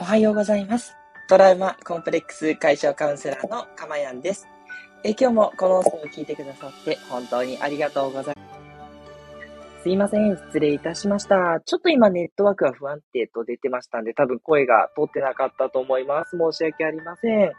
[0.00, 0.96] おはようございます。
[1.28, 4.48] トラウマコンプレックス解消カウンセラーのかまやんです。
[5.04, 8.42] え今日もこの音声を聞いてくださって本当にありがとうございま
[9.78, 9.82] す。
[9.84, 10.36] すいません。
[10.36, 11.60] 失礼いたしました。
[11.64, 16.36] ちょっと今ネットワークが不安定と出てましたんで、多分声が通ってなかったと思います。
[16.36, 17.52] 申し訳ありません。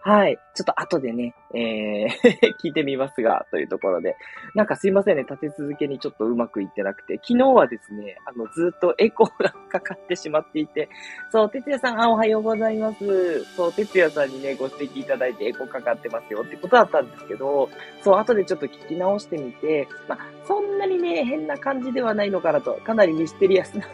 [0.00, 0.38] はい。
[0.54, 4.16] ちょっと後でね、えー 聞いてみますが、というところで。
[4.54, 5.22] なんかすいませんね。
[5.22, 7.14] 立て続けにちょっとうまくいってなくて。
[7.16, 10.88] 昨日はですね、あの、ずっとエコーがかかってしまっていて、
[11.32, 13.44] そう、哲也さん、あ、おはようございます。
[13.56, 17.68] そう、哲也さんにね、ご指摘いただいてエコーかかってますよってことだったんですけど、
[18.02, 23.84] そう、後でちょっと聞き直してみて、まあ、そんなにね、変な感じではないのかなと、かなりミステリアスな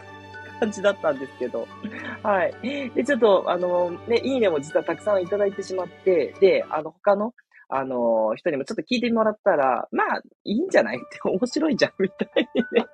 [0.63, 1.67] 感じだったんですけど、
[2.23, 2.53] はい。
[2.95, 7.33] で、ちょっと、あの、ね、いいねも実はたくさんいただいてしまって、で、あの、他の、
[7.69, 10.97] あの、人にもちょっと聞いてもらったら、まあ、いいんじゃない？
[10.97, 12.85] っ て面白いじゃん、みたいにね、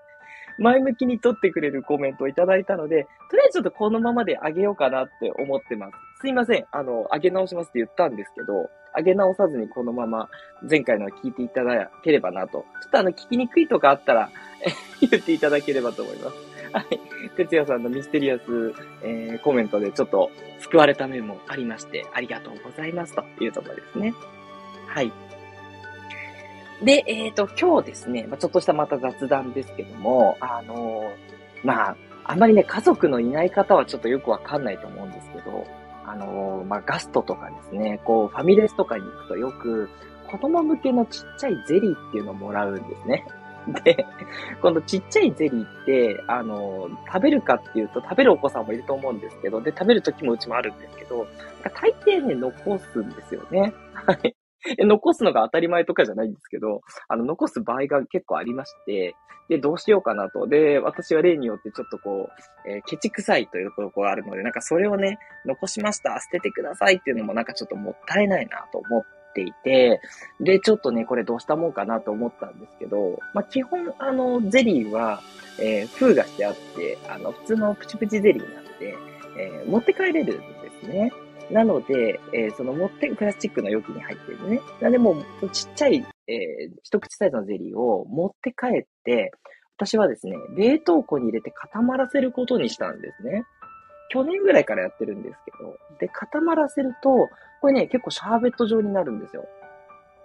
[0.58, 5.94] 前向きに取ってくれるコメントをいただいたので、とりあえずちょっとこのままであげようかなって思ってます。
[6.22, 6.66] すいません。
[6.72, 10.30] あの、あげ直しますって言ったんですけど、あげ直さずにこのまま
[10.70, 12.66] 前回の聞いていただければなと。
[12.82, 14.30] ちょっとあの、聞きにくいとかあったら、
[15.00, 16.59] 言っていただければと思います。
[16.74, 17.00] はい。
[17.36, 24.14] 哲也さんのミステリアス、えーコメントでちょっと救われた面もありまして、ありがとうございますというところですね。
[24.88, 25.12] はい。
[26.84, 35.68] で、えっ、と、今日ですね、まあ、ちょっとしたまた雑談ですけども、あのーまあ、あんまりね、家族のいない方はちょっとよくわかんないと思うんですけど、
[36.06, 39.90] あのーまあ、ガストとかですね、こう、ファミレスとかに行くとよく、
[40.32, 43.26] 子供向けのちっちゃいゼリーっていうのをもらうんですね。
[43.74, 44.06] で、
[44.62, 51.28] このちっちゃいゼリーって、あの食べるかっていうと、食べるお子さんもいると思うんですけど、で、食べる時もうちもあるんですけど、
[51.64, 53.74] 大抵ね、残すんですよね。
[53.94, 54.36] はい。
[54.80, 59.16] 残すのが当たり前とかじゃないんですけど、あの、残す場合が結構ありまして、
[59.50, 60.48] で、どうしようかなと。
[60.48, 62.30] で、私は例によってちょっとこ
[62.66, 69.04] う、えーケチくさいというところがあるので、なんかそれをね、残しました、捨ててくださいっていうのもなんかちょっともったいないなと思っ
[69.40, 70.02] ていて、
[70.40, 75.22] で、ちょっとね、これどうしたもんかなと思ったんですけど、まあ、基本、あの、ゼリーは、
[75.62, 78.96] えー封がしてあって、あの、普通のプチプチゼリーなんで、
[79.38, 80.44] えー持って帰れるんで
[80.82, 81.12] すね。
[81.52, 84.62] なので、えーその持って、プラスチックの容器に入ってるね。
[84.82, 89.32] なんでもう、ちっちゃい、えー一口サイズのゼリーを持って帰って、
[89.78, 93.44] 私はですね、冷凍庫に入れて固まらせることにしたんですね。
[94.10, 97.30] 去年ぐらいからやってるんですけど、で、固まらせると、
[97.62, 99.46] これね、結構シャーベット状になるんですよ。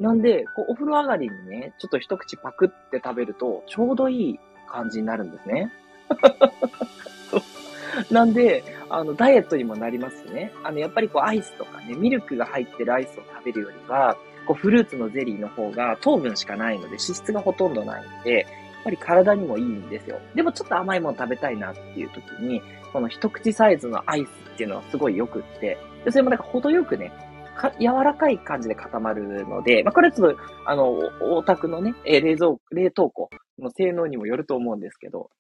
[0.01, 5.73] なんで、こうお風呂上がりにね、ちょっと一口パクって食べると、ちょうどいい感じになるんですね。
[8.11, 10.53] なんで、あの、ダイエットにもなりますね。
[10.65, 18.45] あの、やっぱりこう、アイスとかね、ミルクが入ってるアイスを食べるよりは、こう、フルーツのゼリーの方が糖分しかないので、脂質がほとんどないんで、やっ
[18.85, 20.19] ぱり体にもいいんですよ。
[20.35, 22.63] でもちょっと甘いもの食べたいなっていう時に、
[22.93, 27.13] この一口サイズのアイスっていうのはすごい良くって、で、それもなんか程よくね、
[27.57, 35.31] か柔らかい感じで固まるので、まあ、これはちょっと、あの、お宅のね、え冷蔵、冷凍庫の性能にもよると思うんですけど、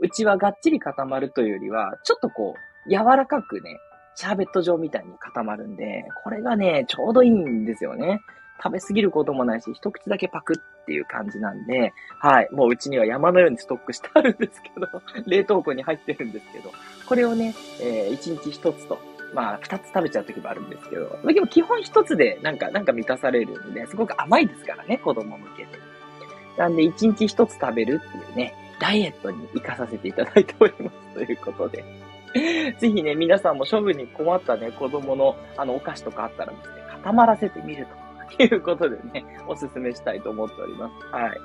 [0.00, 2.54] うちはがっちり固まるというよりは、ちょっとこ
[2.86, 3.78] う、柔らかくね、
[4.14, 8.20] シャーベット状みたいに固まるんで、これがね、ちょうどいいんですよね。
[8.62, 12.48] 食べ過ぎることもないし、一口だけパクっていう感じなんで、はい。
[12.50, 14.88] もううちには山のようにストックしてあるんですけど、
[15.26, 16.72] 冷凍庫に入ってるんですけど、
[17.08, 18.98] これをね、えー一日一つと、
[19.34, 25.70] まあ、二つ食べちゃう時もあるんですけど、でも基本一つでなんか、なんか満たされるんで、すごく甘いですからね、子供向けで。
[26.56, 31.84] なんで、一日一つ食べるっていうね、ダイエットに活かさせていただいておりますということで。
[32.78, 37.86] ぜひね、皆さんも処分に困ったね、子供のあの、お菓子とかあったらですね、固まらせてみる
[38.36, 41.14] ということでね、おすすめしたいと思っております。
[41.14, 41.40] はい。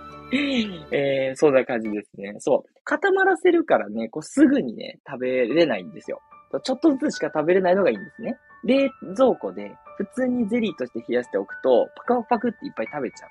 [0.92, 2.36] えー、そんな感じですね。
[2.40, 2.82] そう。
[2.84, 6.22] 固まらせるからね、こうすぐにね、食べれないんですよ。
[6.62, 8.38] ちょっとずつしか食べれないのがいいんですね。
[8.64, 13.29] 冷蔵庫で普通にゼリーとして冷やしておくと、パクパクっていっぱい食べちゃう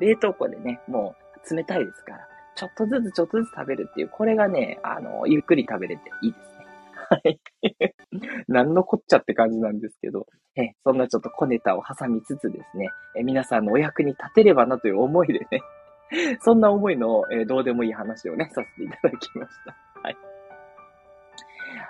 [0.00, 1.14] ので、冷凍庫でね、も
[1.50, 6.66] う冷たいですから、ちょっとずつちょっとずつ食べるっていう、これがね、あの、ゆっくり食べれていいですね。
[7.08, 7.40] はい。
[8.48, 15.62] 何のこっちゃって感じなんですけど、えそんなちょっと小ネタを挟みつつですね、え皆さんのお役に立てればなという思いでね、
[16.40, 19.91] そんな思いの、えーどうでもいい話をね、させていただきました。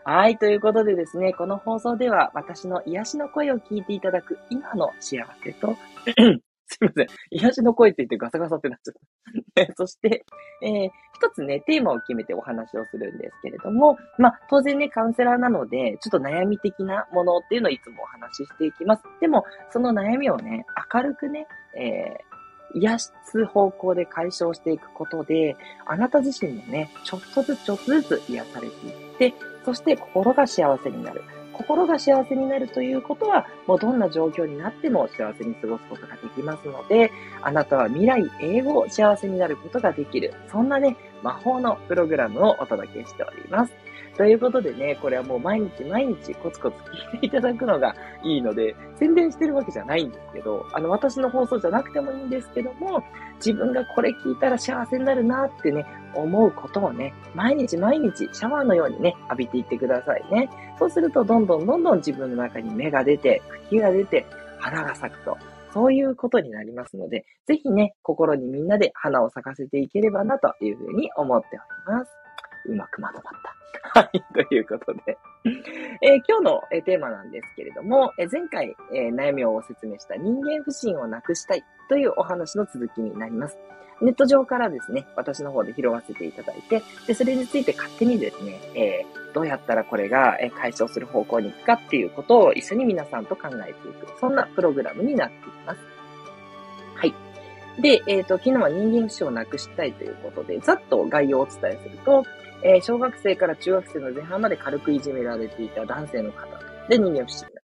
[0.05, 0.37] はい。
[0.37, 5.77] ということでですね、この放送では私の癒しの声を聞いていただく今の幸せと、
[6.67, 7.07] すいません。
[7.31, 9.75] 癒しの声って言ってガサガサってなっちゃった。
[9.77, 10.25] そして、
[10.63, 19.05] えー一つね、テーマを決めてお話をするんですけれども、まあ、当然ね、カウンセラーなので、ちょっと悩み的なものっていうのをいつもお話ししていきます。
[19.21, 21.47] でも、その悩みをね、明るくね、
[21.77, 22.33] えー
[22.75, 23.13] 癒す
[23.45, 29.35] 方向で解消していくことで、あなた自身もね、ちょっとずつちょっとずつ癒されていって、
[29.65, 31.23] そして心が幸せになる。
[31.53, 37.11] 心が幸せになるということは、もうどんな状況になっても幸せに過ごすことができますので、
[37.43, 40.35] あなたは未来永劫幸せになることができる。
[40.51, 43.73] そんなね、魔法のプログラムをお届けしております。
[44.17, 46.77] ということでね、これはもう毎日毎日コツコツ
[47.13, 53.03] 聞いていただくのがいいので、宣伝してるわけじゃないんですけど、あの、私の放送じゃなくてもいいんですけども、
[53.37, 60.51] 自分がこれ聞いたら幸せになるなってね、思うことをね、毎日毎日シャワーのようにね、浴びていってくださいね。
[60.79, 64.27] そうすると、どんどんどんどん自分の中に芽が出て、茎が出て、
[64.59, 65.39] 花が咲くと。
[65.73, 71.47] そういうことになりますので、ぜひね、心にみんなで花を咲かせていければなというふうに思って
[71.89, 72.22] おります。
[72.67, 73.57] うまくまとまった。
[74.01, 75.19] はい、ということで。
[76.01, 83.59] えー、今日の、え、テーマなんですけれども、えー、前回、え悩みを説明した人間不信をなくしたいというお話の続きになります。
[84.01, 95.81] ネット上からですね、私の方で拾わせていただいて、で、それについて勝手にですね、えどうやったらこれが解消する方向に行くかっていうことを一緒に皆さんと考えていく、そんなプログラムになっています。
[96.97, 97.15] はい。
[97.81, 102.25] で、えっ、と、昨日は人間不信をなくしたいということで、ざっと概要をお伝えすると、
[102.65, 106.47] えー、小学生から中学生の前半まで軽くいじめられていた男性の方
[106.89, 107.65] で人間不信になっ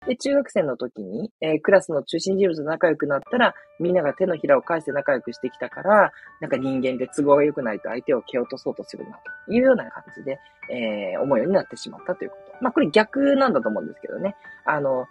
[0.00, 0.06] た。
[0.06, 10.38] で、中学生の時に、えー、クラスの中心人物と仲良くなったら、みんなが手のひらを返して仲良くしてきたから、なんか人間で都合が良くないと相手を蹴落とそうとするな、というような感じで、
[10.70, 12.52] えー、思うようになってしまったということ。
[12.60, 14.36] まあ、これ逆なんだと思うんですけどね。
[14.64, 15.06] あの、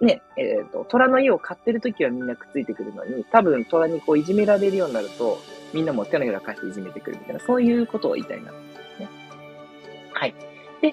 [0.00, 5.38] ね、えっ、ー、と、虎の家を飼ってる時はみんなくっついてくるのに、多分虎にこういじめられるようになると、
[5.72, 8.52] みんなも手のひら返していじめてくるみたいな、そういうことを言いたいな。
[8.52, 8.58] ね。
[10.12, 10.34] はい。
[10.80, 10.92] で、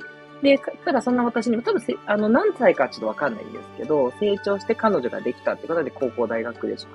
[0.58, 6.88] で、ただそんな私にも多分せ、あの、何歳かちょっとわかんないんですけど、成長して彼女ができたってことで高校大学でしょ。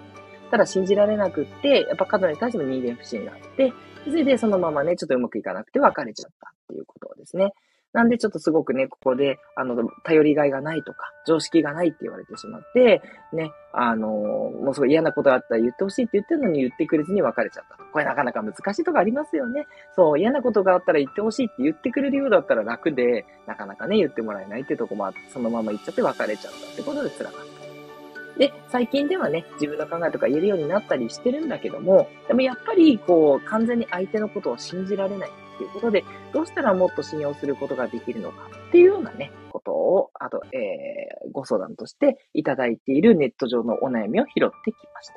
[0.51, 3.73] ただ信じられなくって、やっぱ彼女に対しても人間不信があって、
[4.05, 7.53] それでそのままね、ちょっとうまくいかなくて別れちゃったっていうことですね。
[7.97, 13.01] なんでちょっとすごくね、ここで、あの、頼りがいがないとか、常識がないって言われてしまって、
[13.33, 17.83] ね、あの、もうすごい嫌なことがあったら言ってほしいって言ってるのに言ってくれずに別れちゃった。
[17.91, 19.67] これなかなか難しいとこありますよね。
[19.95, 28.39] そう、嫌なことがあったら言ってほしいって言ってくれるようだったら楽で、なかなかね、言ってもらえないってとこもあって、そのまま言っちゃって別れちゃったってことで辛かった。
[28.39, 35.31] で、最近ではね、自分の考えとか言えるようになったりしてるんだけども、でもやっぱり、こう、完全に相手のことを信じられない。
[35.57, 45.15] っていうことで、どうしたらもっと信用することができるのかっていうようなね、ことを、あと、えー、ご相談としていただいているネット上のお悩みを拾ってきました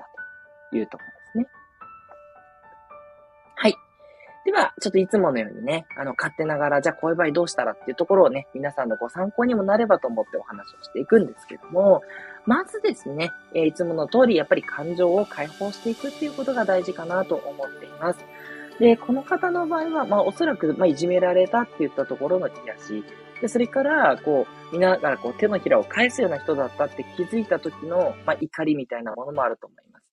[0.71, 1.45] というところですね。
[3.55, 3.75] はい。
[4.45, 12.01] では、ちょっといつものようにね、あの、勝手ながら、じゃあこういう場合どうしたらっていうところをね、皆さんのご参考にもなればと思ってお話をしていくんですけども、
[12.45, 18.19] まずですね、え、いつもの通り、やっぱり感情を解放していくっていうことが大事かなと思っています。
[18.79, 23.03] で、この方の場合は、まあ、おそらく、まあ、いじめられたって言ったところの癒し、
[23.41, 30.03] で、それから、こう、みんながこう手のひらを返すような人だったって気づいた時の、まあ、怒りみたいなものもあると思います。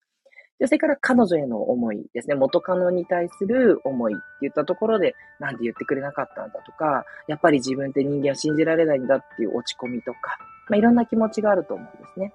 [0.59, 2.35] で、それから彼女への思いですね。
[2.35, 12.33] 元カノに対する思いって言ったところで、なんで言ってくれなかったんだとか、やっぱり自分って人間を信じられないんだっていう落ち込みとか、まあ、いろんな気持ちがあると思うんですね。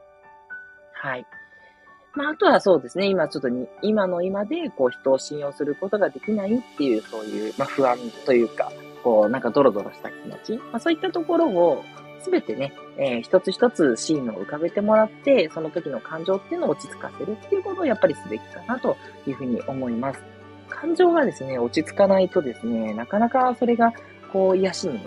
[0.93, 1.25] はい。
[2.13, 8.71] まあ、あとはそうですね、今ちょっとに、今の今で、こう、人を信用することができないっていう、そういう、まあ、不安というか、
[9.03, 11.83] こう、なんかドロドロした気持ち、まあ、そういったところを、
[12.19, 18.95] すべてね、えー、一つ一つシーンを浮かべてもらって、その時の感情っていうのを落ち着かせるっていうことをやっぱりすべきかなと
[19.25, 20.21] いうふうに思います。
[20.69, 23.93] 感情がですね、落ち着かないとですね、なかなかそれが、
[24.31, 25.01] こう、癒しにね、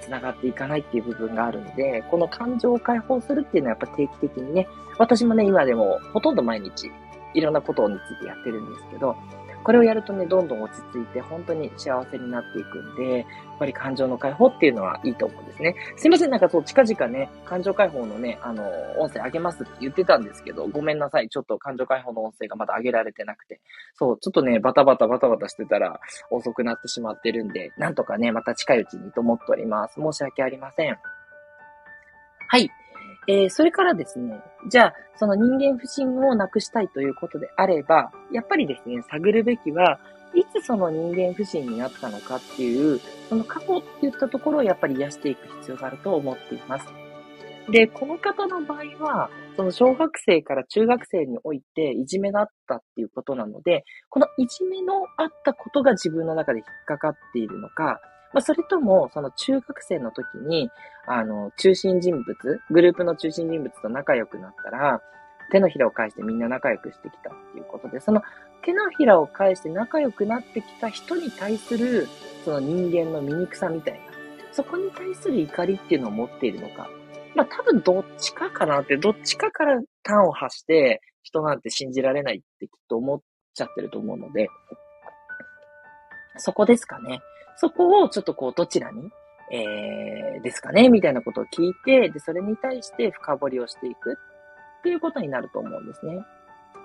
[0.00, 6.90] 繋がっていかないっていう部分があるので、この感情を解放するっていうのはやっぱ定期的にね、私もね、今でもほとんど毎日
[7.34, 9.16] いろんなことについてやってるんですけど、
[9.64, 13.26] これをやるとね、どんどん落ち着いて、本当に幸せになっていくんで、やっ
[13.58, 15.74] ぱり感情の解放っていうのはいいと思うんですね。
[15.96, 18.62] すいません、なんかそう、近々ね、感情解放のね、あの、
[18.98, 21.30] 音声上げますって言ってたんですけど、ごめんなさい。
[21.30, 23.60] ちょっと感情解放の音声がまだ上げられてなくて。
[23.94, 25.98] そう、ちょっとね、バタバタバタバタしてたら
[26.30, 29.94] 遅くなってしまってるんで、なんとかね、また近いうちにと思っております。
[29.94, 30.98] 申し訳ありません。
[32.48, 32.70] はい。
[33.26, 39.98] えー、それからですね、じゃあ、その人間不信をなくしたいということであれば、やっぱりですね、探るべきは、
[40.34, 46.86] いつその人間不信になったのかっていう、その過去って言ったところをやっぱり癒していく必要があると思っています。
[47.70, 58.00] で、この方の場合は、その小学生から中学生においていじめがあったっていうことなので、このいじめのあったことが自分の中で引っかかっているのか、
[58.34, 60.68] まあ、それとも、その中学生の時に、
[61.06, 65.00] あの、中心人物、グループの中心人物と仲良くなったら、
[65.52, 68.22] 手のひらを返してみんな仲良くしてきたっていうことで、その
[68.64, 72.08] 手のひらを返して仲良くなってきた人に対する、
[72.44, 74.00] その人間の醜さみたいな、
[74.52, 76.88] そこに対する怒りっていうのを持っているのか。
[77.36, 83.20] まあ多分どっちかかなって、どっちかから端を発して人なんて信じられないってきっと思っ
[83.54, 84.48] ちゃってると思うので、
[86.36, 87.20] そこですかね。
[87.56, 89.10] そこをちょっとこうどちらに、
[89.50, 96.24] えー、ですかねみたいなことを聞いて、で、それに対して深掘りをしていくっていうことになると思うんですね。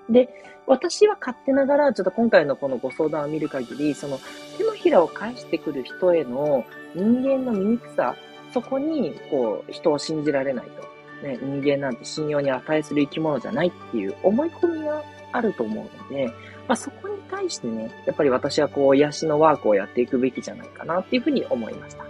[0.09, 0.29] で、
[0.65, 4.19] 私は勝手ながら、ちょっと今回のこのご相談を見る限り、その
[4.57, 8.15] 手のひらを返してくる人への人間の醜さ、
[8.53, 10.89] そこに、こう、人を信じられないと。
[11.27, 16.27] ね、人間なんて信用に値する生き物じゃないっていう思い込みがあると思うので、
[16.67, 22.05] まあ、そこに対してね、やっぱり私はこう、癒しのワークをやっていくべきじゃないかなっていうふうに思いました。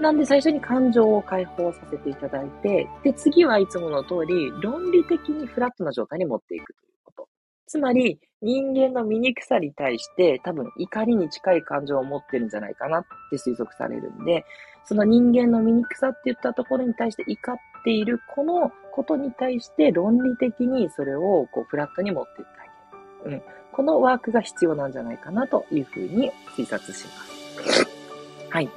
[0.00, 7.28] なんで最初に感情を解放させていただいて、で、次はいつもの通り、論理的にフラットな状態に持っていくということ。
[7.66, 14.44] つまり、人間の醜さに対して多分怒りに近い感情を持ってるんじゃないかなって推測されるんで、
[14.84, 22.67] その人間の醜さって言ったところに対して怒っているこのことに対して論理的にそれをこうフラットに持っていってあげる。
[23.24, 23.42] うん。
[23.72, 27.10] このワークが必要なんじゃないかなというふうに推察しま
[27.72, 27.86] す。
[28.50, 28.68] はい。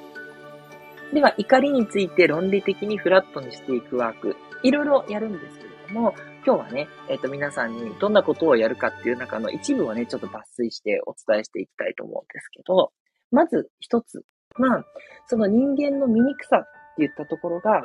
[1.14, 6.14] では、怒りについて論理的にフラットにしていくワーク、いろいろやるんですけれども、
[6.46, 12.92] 今日はね、えっ、ー、と、皆さんにどんなことをやるかっていう中の一部をね、ちょっと抜粋してお伝えしていきたいと思うんですけど、
[13.32, 14.24] まず一つ
[14.56, 14.86] は、
[15.28, 16.68] その人間の醜さって
[17.00, 17.82] 言ったところが、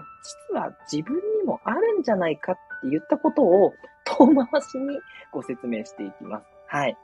[0.52, 2.60] 実は自分にもあるんじゃないかって
[2.90, 3.72] 言ったことを
[4.06, 4.98] 遠回しに
[5.32, 6.46] ご説明していきます。
[6.68, 6.96] はい。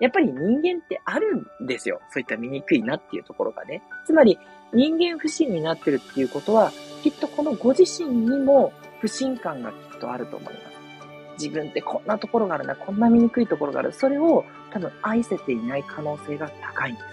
[0.00, 2.00] やっぱり人間ってあるんですよ。
[2.10, 3.82] そういった醜いなっていうところがね。
[4.06, 4.38] つまり、
[4.72, 10.74] 人間不信になってるっていうことは、きっとこのご自身にも不信感がきっとあると思います。
[11.38, 13.92] 自分ってこんなところがあるな、こんな醜いところがある。
[13.92, 17.06] それを多分愛せていない可能性が高いんです。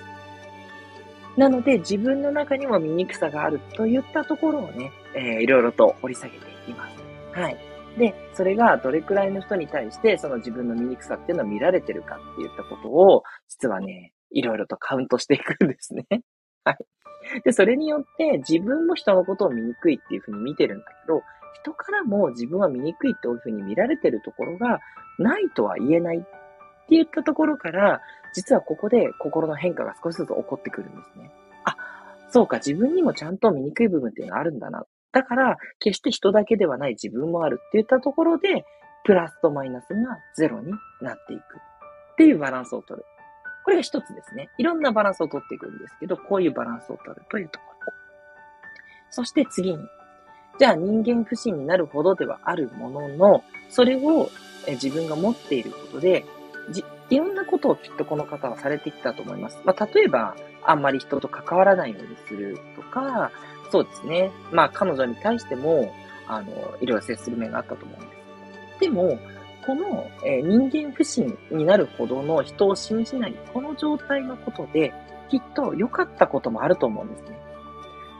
[1.37, 6.95] なので、自分の中にも醜さがあるといったところをね、えー、いろいろと掘り下げていきます。
[7.39, 7.70] はい。
[7.97, 16.05] で、それがどれくらいの人に対して、その自分の醜さっていうのを見られてるかっていったことを、実はね、いろいろとカウントしていくんですね。
[16.63, 16.77] はい。
[17.43, 21.21] で、それによって自分も人のことを醜いっていうふうに見てるんだけど、
[21.53, 24.79] 人からも自分は醜いっていうふうに見られてるところが
[25.19, 26.27] ないとは言えないって
[26.89, 28.01] 言ったところから、
[28.33, 31.31] 実はここで心の変化が少しずつ起こってくるんですね。
[31.65, 31.75] あ、
[32.29, 34.85] そうか、自分にもちゃんと醜い部分っていうのがあるんだな。
[35.11, 38.65] だから、決して人だけではない自分もあるって言ったところで、
[39.03, 41.43] プラスとマイナスがゼロになっていくっ
[42.17, 43.05] ていうバランスを取る。
[43.63, 44.49] これが一つですね。
[44.57, 47.93] いろんなバランスを取っていくんですけど、こういうバランスを取るというところ。
[49.09, 49.83] そして次に、
[50.59, 54.29] じゃあ人間不信になるほどではあるものの、それを
[54.67, 56.25] 自分が持っていることで、
[57.09, 59.59] いろんなことをきっとこの方はされてきたと思います。
[59.65, 63.31] まあ、例えば、あんまり人と関わらないようにするとか、
[63.71, 64.31] そうですね。
[64.51, 65.93] まあ、彼女に対しても、
[66.27, 66.51] あの、
[66.81, 68.05] いろいろ接する面があったと思うんで
[68.75, 68.79] す。
[68.81, 69.17] でも、
[69.65, 74.93] この、えー、人間不信になるほどの人を信じない、この状態のことで、
[75.29, 77.39] きっと良かったこともあると思うんですね。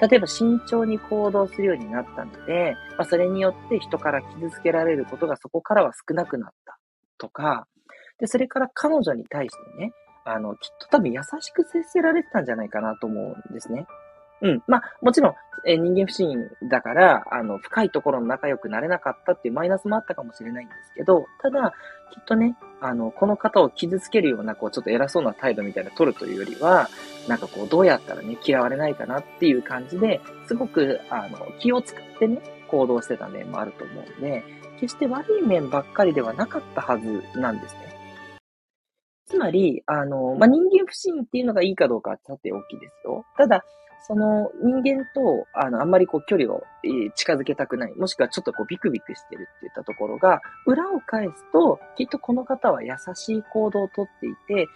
[0.01, 6.79] 例えば慎重に行動するようになったので、まあ、それによって人から傷つけられることがそこからは少なくなった
[7.17, 7.67] とか、
[8.20, 9.91] で、それから彼女に対してね、
[10.24, 13.86] あの、きっと多分優しく接せられてたんじゃないかなと思うんですね。
[14.41, 14.63] うん。
[14.67, 21.74] まあ、もちろん、えー、人間不信だから、あの、深いところの仲良くなれなかったっていうマイナスもあったかもしれないんですけど、ただ、
[22.12, 26.89] きっとね、あの、この方を傷つけるような、こう、ちょっと偉そうな態度みたいな取るというよりは、
[27.27, 34.43] なんかこう、どうやったらね、嫌われないかなっていう感じで、すごく、あの、気を使ってね、行動してた面もあると思うんで、
[34.79, 37.91] 決して悪い面ばっかりではなかったはずなんですね。
[39.27, 43.24] つまり、あの、まあ、人間不信っていうのがいいかどうかはさて大きいですよ。
[43.38, 43.63] ただ、
[44.08, 46.63] その人間と、あの、あんまりこう距離を、
[47.15, 47.93] 近づけたくない。
[47.96, 54.67] もしくはちょっとこうビクビクしてるって言ったところが、裏を返すと、きっとこの方は優しい行動をとっていて、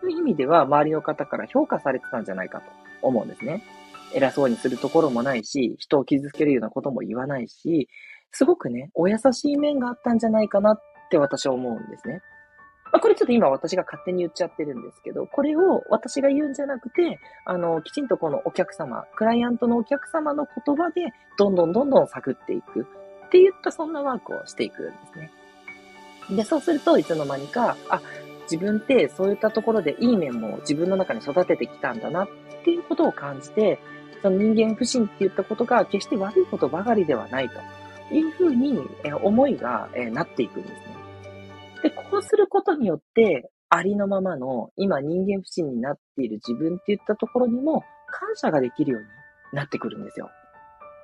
[0.00, 2.70] そういう意味では周りの方から評価されてたんじゃないかと
[3.02, 3.64] 思うんですね。
[4.14, 7.88] 偉そうにするところもないし、人を傷つけるようなことも言わないし、
[8.30, 12.22] すごくね、お優しい面があったんじゃないかなって私は思うんですね。
[12.92, 25.30] まあ、これちょっと今私が勝手に言っちゃってるんですけど、これを私が言うんじゃなくて、あの、きちんとこのお客様、クライアントのお客様の言葉で、どんどんどんどん探っていくって言ったそんなワークをしていくんですね。
[26.30, 28.00] で、そうするといつの間にか、あ、
[28.50, 32.28] 自分ってそういったところでいい面も自分の中に育ててきたんだなっ
[32.64, 33.78] ていうことを感じて、
[34.22, 38.80] その人間不信って言ったことが決して悪いことばかりではないというふうに
[39.22, 40.97] 思いがなっていくんですね。
[42.08, 49.08] で、こうすることによって、ありのままの今人間不信になっている自分って言ったところにも感謝ができるように
[49.52, 50.30] なってくるんですよ。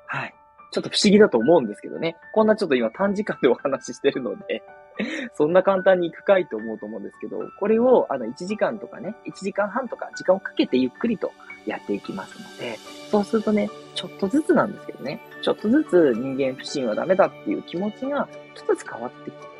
[0.06, 0.34] はい。
[0.72, 2.16] ちょっと不思議だと思うんですけどね。
[2.32, 4.62] こんなちょっと今短時間でお話ししてるので
[5.34, 11.32] そんな簡単に行くかいと思うと思うんですけど、これをあの1時間とかね、1時間半とか時間をかけてゆっくりと
[11.66, 12.76] やっていきますので、
[13.10, 19.53] そうするとね、ちょっとずつなんですけどね、ちょっとずつ人間不信はダメだっていう気持ちがちょっとずつ変わってきて、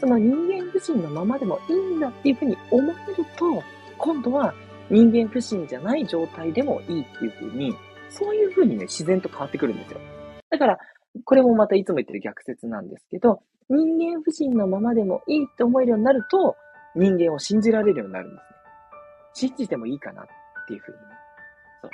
[0.00, 3.62] その人間不信のままでもいいんだっていうふうに思えると、
[3.98, 4.54] 今度は
[4.88, 7.74] 人間不信じゃない状態でもいいっていうふうに、
[8.08, 10.00] そういうふうにね、自然と変わってくるんですよ。
[10.48, 10.78] だから、
[11.24, 16.56] これもまたいつも言ってる逆説なんですけど、人間不信のままでもいいって思えるようになると、
[16.96, 18.56] 人間を信じられるようになるんですね。
[19.34, 20.26] 信じてもいいかなっ
[20.66, 21.04] ていうふうにね。
[21.82, 21.90] そう。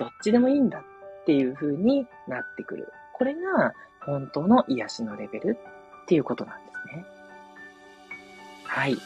[0.00, 2.92] どっちでもいいんだっていうふうになってくる。
[3.14, 3.72] これが
[4.04, 5.58] 本当の癒しのレベル
[6.02, 7.15] っていうことなんですね。
[8.76, 8.98] はい。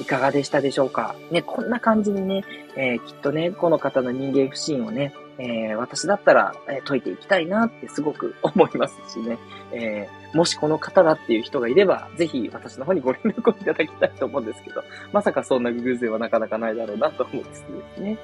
[0.00, 1.16] いかがでしたでしょうか？
[1.32, 2.44] ね、こんな感じにね、
[2.76, 9.36] えー、きっとね、この方の人間不信をね、えー、私だったら、えー、解いていきたいなってすごく 思いますしね、
[9.72, 17.64] えー、もしこの方だっていう人がいれば、ぜひ私の方にご連絡をいただきたいと思うんですけど、まさかそんな偶然はなかなかないだろうなと思うんです
[17.98, 18.16] ね。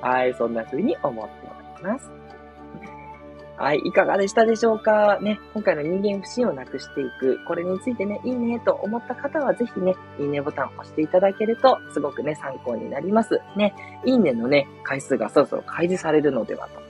[0.00, 1.32] はい、そんな風に思って
[1.76, 2.21] おります。
[3.62, 5.20] はい、いかがでしたでしょうか？
[5.20, 13.40] ね、今回の人間不信をなくしていく、これについてね、いいねと思った方はぜひね、いいねボタンを押していただけると、すごくね、参考になります。
[13.54, 13.72] ね、
[14.04, 16.82] いいねのね、回数がそろそろ開示されるのではと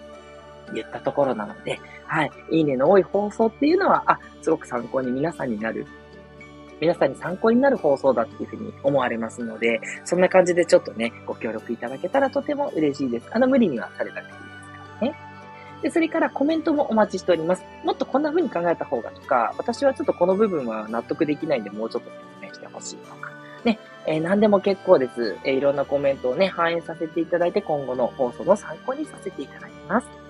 [0.73, 5.87] 言ったところなので、はい、いいねの多い放送っていうのは、あ、すごく参考に皆さんになる
[6.81, 13.27] 皆さんに参考になる放送だっていうふうに思われますので、そんな感じでちょっとね、ご協力いただけたらとても嬉しいです。
[13.31, 15.32] あの、無理にはされなくていいですからね。
[15.83, 17.65] で、それからコメントもお待ちしております。
[17.85, 22.11] もっとこんな風に考えた方がとか、私はちょっとこの部分は納得できないんで、もうちょっと
[22.41, 23.31] 説明してほしいとか、
[23.65, 25.37] ね、えー、何でも結構です。
[25.45, 30.22] えー、いろんなコメントをね、反映させていただいて、今後の放送の参考にさせていただきます。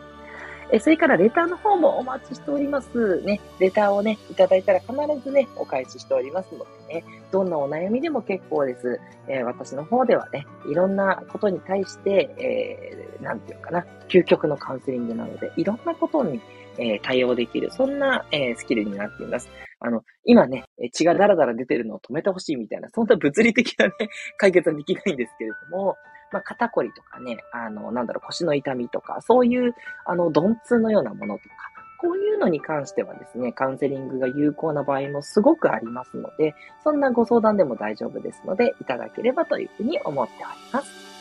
[0.72, 3.20] えそれからレターの方もお待ちしております。
[3.20, 8.98] ね、レターをね、いただいたら必ずね、お返ししておりますのでね、どんなお悩みでも結構です。
[9.28, 16.40] え、私の方ではね、いろんなことに対して、えー、なんていうかな、究極のカウンセリングなので、いろんなことに、
[16.78, 19.50] え、対応できる、そんな、え、スキルになっています。
[19.78, 23.92] あの、今ね、血がダラダラ出てるのを止めてほしいみたいな、そんな物理的なね、
[24.38, 25.96] 解決はできないんですけれども、
[26.32, 31.54] まあ、肩こりとかね、あの、なんだろう、腰の痛みとか、そういう、あの、鈍痛のようなものとか、
[31.98, 41.12] こういうのに関してはですね、カウンセリングが有効な場合もすごくありますので、そんなご相談でも大丈夫ですので、いただければというふうに思っております。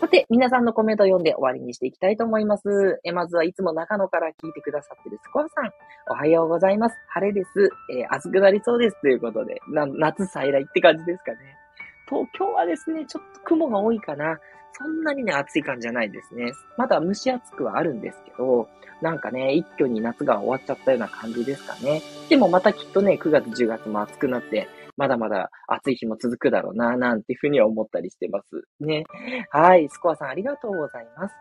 [0.00, 3.00] さて、皆さんのコメントを読んで終わりにしていきたいと思います。
[3.04, 5.72] えまずはいつも長野から聞いてくださってるスコアさん。
[6.10, 6.96] おはようございます。
[7.08, 7.70] 晴れです。
[7.90, 9.00] えー、暑くなりそうです。
[9.00, 11.63] ということで、な夏再来って感じですかね。
[12.08, 14.38] 東京はですね、ちょっと雲が多いかな。
[14.72, 16.52] そんなにね、暑い感じじゃないですね。
[16.76, 18.68] まだ蒸し暑くはあるんですけど、
[19.00, 22.02] なんかね、一挙に夏が終わっちゃったような感じですかね。
[22.28, 28.64] でもまたきっとね、9月、10月も暑くなって、まだまだ暑い日も続くだろうな、なんていうふうには思ったりしてます。
[28.80, 29.04] ね。
[29.50, 29.88] はい。
[29.88, 31.34] スコアさんありがとうございます。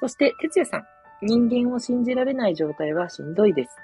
[0.00, 0.86] そして、哲也さん。
[1.22, 3.76] 人間を信じられない状態はしんどいです。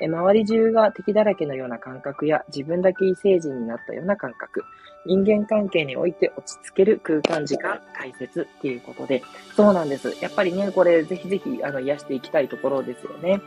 [0.00, 4.64] 周り中が敵だらけのような感覚や自分だけ異星人になったような感覚、
[5.06, 9.22] 人間関係において落ち着ける空間時間大切っていうことで、
[9.54, 10.16] そうなんです。
[10.20, 13.40] やっぱりね、これぜひぜひあの癒していきたいところですよね。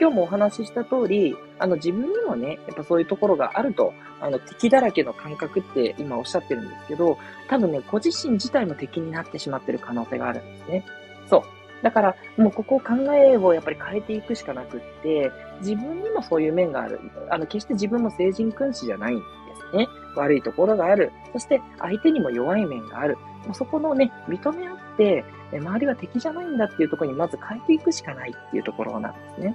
[0.00, 7.16] 今日もお話しした通り、あの自分にもね、やっぱそういうところがあると、あの敵だらけの感覚って今おっしゃってるんですけど、
[7.48, 10.84] 多分ね、ご自身自体も敵になってしまってる可能性があるんですね。
[11.30, 11.63] そう。
[11.84, 16.98] だから、もうここ考えをやっぱり変えていくしかなくって、自分にもそういう面がある。
[17.28, 19.24] あの、決して自分も成人君子じゃないんで
[19.70, 19.86] すね。
[20.16, 21.12] 悪いところがある。
[21.34, 23.18] そして相手にも弱い面がある。
[23.44, 29.54] もうそこのね、認め合って、周りは敵じゃないんだっていうところにまず変えていくしかないっていうところなんですね。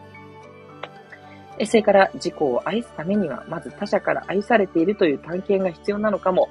[1.65, 6.47] それから自己を愛すためには、まず他者から愛されているという探検が必要なのかも。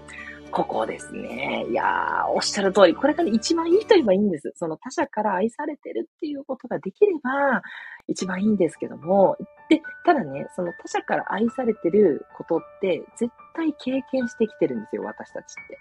[0.50, 1.66] ここですね。
[1.70, 4.52] いやー、おっしゃる通り、これがね、一番いいと言えばいいんです。
[4.56, 7.62] その他者から愛されてるっていうことができれば、
[8.06, 9.37] 一番いいんですけども、
[9.68, 15.78] で、ただね、その他者から愛されてることって、絶対経験してきてるんですよ、私たちって。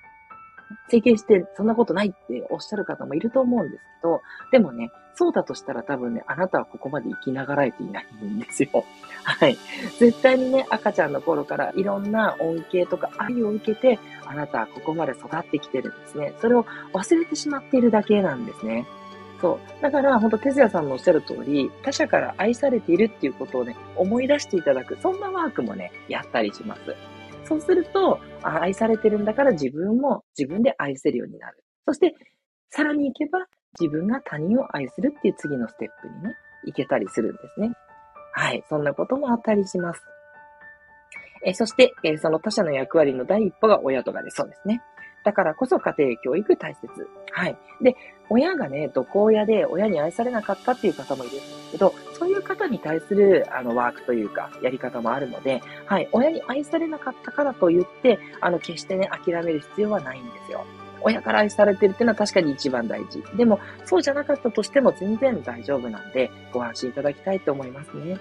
[0.89, 8.85] 経験してそんなことないっておっしゃる方もいると思うんですけど、でもね、そうだとしたら多分ね、あなたはここまで生きながらえていないんですよ。
[9.23, 9.57] はい。
[9.97, 16.33] 絶対にね、赤ちゃんの頃からいろんな恩恵とか愛を受けて、あなたはここまで育ってきてるんですね。
[16.39, 18.85] それを忘れてしまっているだけなんですね。
[19.41, 19.81] そう。
[19.81, 26.95] だから、本当哲也さんのおっしゃる通り、他者から愛されているっていうことをね、思い出していただく、そんなワークもね、やったりします。
[27.47, 31.63] そうすると、愛されてるんだから自分も自分で愛せるようになる。
[31.85, 32.13] そして、
[32.69, 33.39] さらに行けば、
[33.79, 37.71] 自分が他人を愛するっていう次のステップにね、行けたりするんですね。
[38.33, 38.63] はい。
[38.69, 40.01] そんなこともあったりします。
[41.45, 44.81] えそして、えその他者の役割の第一歩が親とかでそうですね。
[45.27, 46.87] だからこそ家庭教育大切。
[47.33, 47.57] はい。
[47.81, 47.97] で、
[48.29, 56.07] 親がね、毒親で親に愛されなかったっていう方もいるんですけど、そういう方に対する、あの、ワークというか、やり方もあるので、はい。
[56.13, 60.63] 親に愛されなかったからと言って、あの、決してね、諦める必要はないんですよ。
[61.01, 63.21] 親から愛されてるっていうのは確かに一番大事。
[63.35, 68.17] でも、そうじゃなかったとしても全然大丈夫なんで、ご安心いただきたいと思いますね。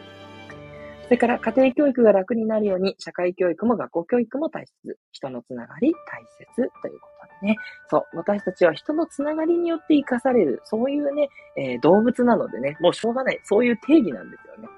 [1.07, 4.99] それから家庭教育が楽になるように、社会教育も学校教育も大切。
[5.13, 7.57] 人のつながり大切ということでね。
[7.89, 13.41] そう、私たちは人のつながりによって生かされる、そういうね、えー、動物なのでね、もうしょうがない。
[13.45, 14.69] そういう定義なんですよね。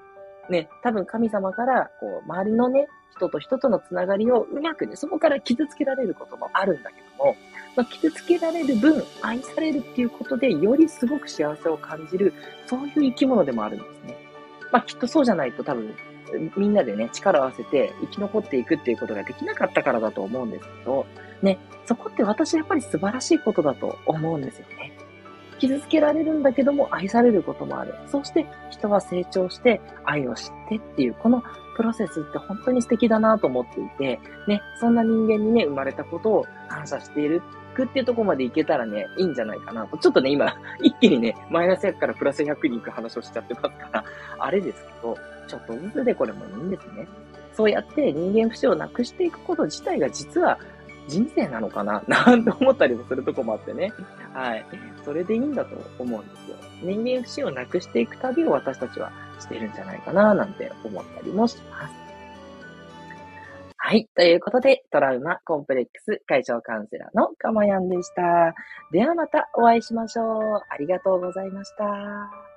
[0.49, 7.35] ね、多分神様から、こう、周りのね、人と人とのつながりをうまくね、そこから傷つけられることもあるんだけども、
[7.75, 12.33] まあ、傷つけられる分、愛されるっていうことで、よりすごく幸せを感じる、
[12.67, 14.17] そういう生き物でもあるんですね。
[14.71, 15.95] まあ、きっとそうじゃないと多分、
[16.55, 21.05] みんなでね、力を合わせて生き残っていくっていうことができなかったからだと思うんですけど、
[21.41, 24.93] ね、そこって私やっぱり素晴らしいことだと思うんですよね。
[25.59, 27.93] 傷つけられるんだけども愛されることもある。
[28.07, 31.43] そして人は成長して愛を知ってっていう、この
[31.75, 37.41] プロセスって本当に素敵だなと思っていて、ね、そんな人間にね、生まれたことを感謝している
[37.79, 39.97] くっていうとこまでいけたらね、いいんじゃないかなと。
[39.97, 44.03] ちょっとね、今、 一気にね、マイナス100からプラス100に行く話をしちゃってますから、
[44.37, 47.07] あれですけど、ちょっとずつでこれもいいんですね。
[47.53, 50.57] そうやって人間不死をなくしていくこと自体が実は
[51.07, 52.01] 人生なのかな？
[52.07, 53.91] なんて思ったりもするとこもあってね。
[54.33, 54.65] はい。
[55.03, 56.55] それでいいんだと思うんですよ。
[56.83, 62.08] 人間不死をなくしていく旅を私たちはしてるんじゃないかななんて思ったりもします。
[63.89, 64.07] はい。
[64.13, 68.53] ということで、トラウマコンプレックス解消カウンセラーのかまやんでした。
[68.91, 70.61] ではまたお会いしましょう。
[70.69, 72.48] ありがとうございました。